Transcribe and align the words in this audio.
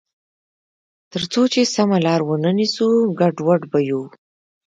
تر 1.11 1.23
څو 1.31 1.41
چې 1.53 1.61
سمه 1.75 1.97
لار 2.05 2.21
ونه 2.25 2.51
نیسو، 2.57 2.87
ګډوډ 3.19 3.61
به 3.71 3.79
یو. 3.89 4.01